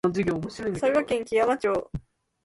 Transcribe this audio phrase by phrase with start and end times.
[0.79, 1.91] 佐賀県基山町